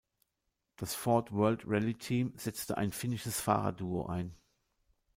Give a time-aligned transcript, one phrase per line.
[0.77, 4.35] Das Ford World Rally Team setzte ein finnisches Fahrer-Duo ein.